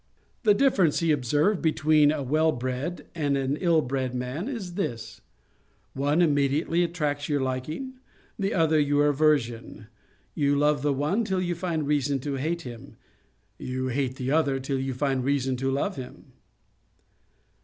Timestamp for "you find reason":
11.39-12.19, 14.79-15.55